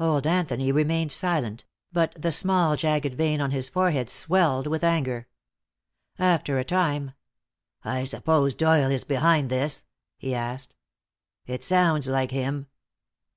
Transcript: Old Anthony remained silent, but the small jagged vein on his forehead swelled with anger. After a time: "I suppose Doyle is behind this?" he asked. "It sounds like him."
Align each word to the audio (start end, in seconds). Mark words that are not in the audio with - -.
Old 0.00 0.26
Anthony 0.26 0.72
remained 0.72 1.12
silent, 1.12 1.66
but 1.92 2.20
the 2.20 2.32
small 2.32 2.74
jagged 2.74 3.14
vein 3.14 3.40
on 3.40 3.52
his 3.52 3.68
forehead 3.68 4.10
swelled 4.10 4.66
with 4.66 4.82
anger. 4.82 5.28
After 6.18 6.58
a 6.58 6.64
time: 6.64 7.12
"I 7.84 8.02
suppose 8.02 8.56
Doyle 8.56 8.90
is 8.90 9.04
behind 9.04 9.50
this?" 9.50 9.84
he 10.18 10.34
asked. 10.34 10.74
"It 11.46 11.62
sounds 11.62 12.08
like 12.08 12.32
him." 12.32 12.66